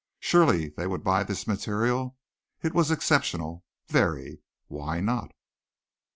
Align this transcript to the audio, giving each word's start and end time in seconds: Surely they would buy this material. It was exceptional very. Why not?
Surely 0.19 0.69
they 0.69 0.87
would 0.87 1.03
buy 1.03 1.21
this 1.21 1.45
material. 1.45 2.17
It 2.63 2.73
was 2.73 2.89
exceptional 2.89 3.63
very. 3.87 4.41
Why 4.67 4.99
not? 4.99 5.31